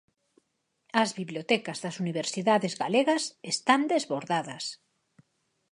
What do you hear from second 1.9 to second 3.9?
universidades galegas están